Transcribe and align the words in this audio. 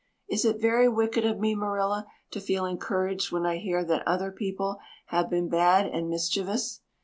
Is 0.27 0.45
it 0.45 0.59
very 0.59 0.89
wicked 0.89 1.27
of 1.27 1.39
me, 1.39 1.53
Marilla, 1.53 2.07
to 2.31 2.41
feel 2.41 2.65
encouraged 2.65 3.31
when 3.31 3.45
I 3.45 3.57
hear 3.57 3.83
that 3.85 4.01
other 4.07 4.31
people 4.31 4.79
have 5.09 5.29
been 5.29 5.47
bad 5.47 5.85
and 5.85 6.09
mischievous? 6.09 6.81